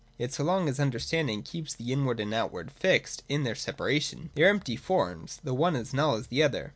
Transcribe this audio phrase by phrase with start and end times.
[0.17, 4.41] Yet so long as understanding keeps the Inward and Outward fixed in their separation, they
[4.41, 6.69] are empty forms, the one as null as the other.